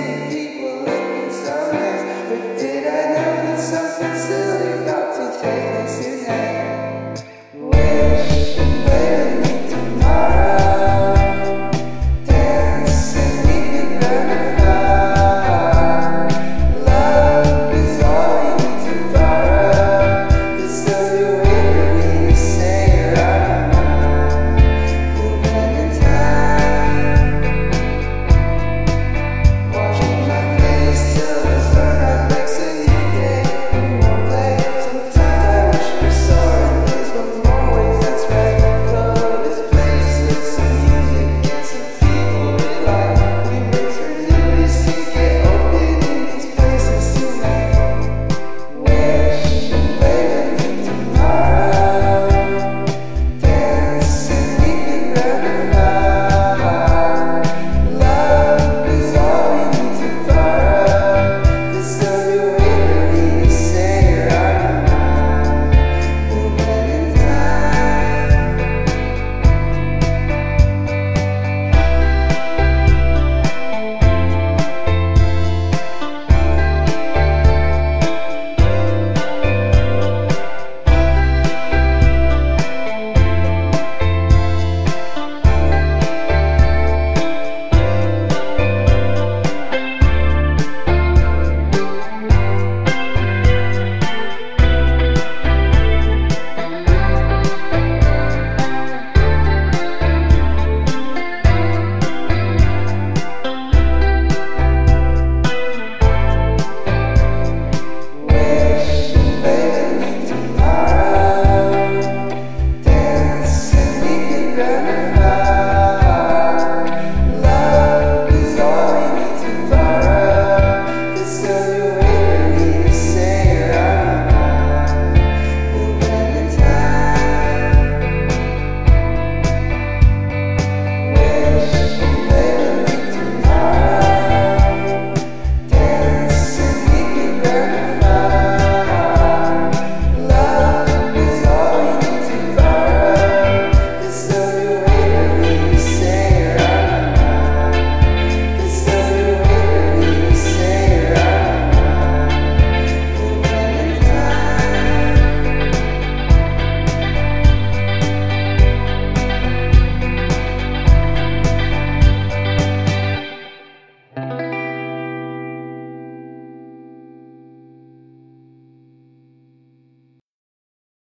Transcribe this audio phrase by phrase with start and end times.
[0.00, 0.39] Hey.